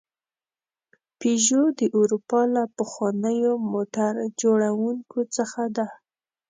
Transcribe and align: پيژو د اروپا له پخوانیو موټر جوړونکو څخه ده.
پيژو 1.19 1.63
د 1.79 1.81
اروپا 1.97 2.41
له 2.55 2.63
پخوانیو 2.77 3.53
موټر 3.71 4.13
جوړونکو 4.41 5.19
څخه 5.35 5.63
ده. 5.77 5.87